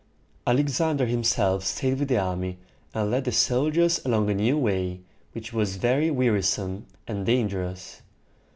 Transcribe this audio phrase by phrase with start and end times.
[0.47, 2.57] Alexander himself staid with the army,
[2.91, 4.99] and led the soldiers along a new way,
[5.33, 8.01] which was very wearisome and dangerous.